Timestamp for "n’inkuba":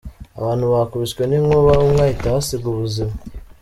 1.25-1.71